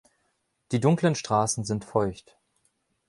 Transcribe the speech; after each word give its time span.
Die 0.71 0.79
dunklen 0.79 1.13
Straßen 1.13 1.63
sind 1.63 1.85
feucht. 1.85 2.35